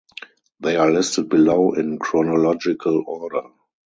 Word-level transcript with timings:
They 0.61 0.77
are 0.77 0.89
listed 0.89 1.29
below 1.29 1.73
in 1.73 1.99
chronological 1.99 3.03
order. 3.05 3.43